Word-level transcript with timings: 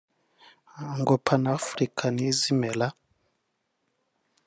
Ngo 0.99 1.13
panafricanisme 1.25 2.55
ra 2.79 2.89